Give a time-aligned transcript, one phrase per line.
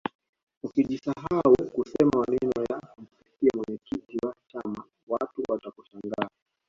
[0.63, 6.29] ukijisahau kusema maneno ya kumsifia mwenyekiti wa chama watu watakushangaa